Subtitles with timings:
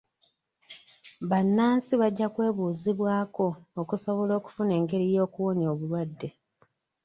[1.29, 3.47] Bannansi bajja kwebuuzibwako
[3.81, 6.29] okusobola okufuna engeri y'okuwonya obulwadde.